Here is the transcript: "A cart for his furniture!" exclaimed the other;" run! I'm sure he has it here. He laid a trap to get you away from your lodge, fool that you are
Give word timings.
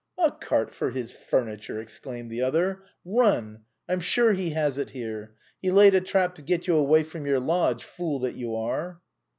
"A 0.17 0.31
cart 0.31 0.73
for 0.73 0.89
his 0.89 1.11
furniture!" 1.11 1.77
exclaimed 1.79 2.31
the 2.31 2.41
other;" 2.41 2.81
run! 3.05 3.65
I'm 3.87 3.99
sure 3.99 4.33
he 4.33 4.49
has 4.49 4.79
it 4.79 4.89
here. 4.89 5.35
He 5.61 5.69
laid 5.69 5.93
a 5.93 6.01
trap 6.01 6.33
to 6.37 6.41
get 6.41 6.65
you 6.65 6.75
away 6.75 7.03
from 7.03 7.27
your 7.27 7.39
lodge, 7.39 7.83
fool 7.83 8.17
that 8.21 8.33
you 8.33 8.55
are 8.55 8.99